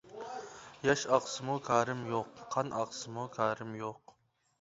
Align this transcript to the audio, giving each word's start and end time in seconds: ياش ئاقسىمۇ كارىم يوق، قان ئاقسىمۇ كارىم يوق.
ياش 0.85 1.01
ئاقسىمۇ 1.09 1.57
كارىم 1.67 2.01
يوق، 2.13 2.39
قان 2.55 2.73
ئاقسىمۇ 2.79 3.27
كارىم 3.37 3.77
يوق. 3.83 4.15